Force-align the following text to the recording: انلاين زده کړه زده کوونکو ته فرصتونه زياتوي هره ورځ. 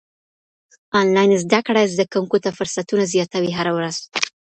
انلاين 0.99 1.31
زده 1.43 1.59
کړه 1.67 1.81
زده 1.93 2.05
کوونکو 2.13 2.37
ته 2.43 2.49
فرصتونه 2.57 3.03
زياتوي 3.13 3.51
هره 3.57 3.71
ورځ. 3.77 3.95